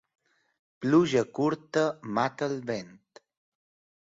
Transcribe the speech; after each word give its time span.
Pluja 0.85 1.21
curta 1.39 1.85
mata 2.17 2.51
el 2.55 2.59
vent. 2.73 2.93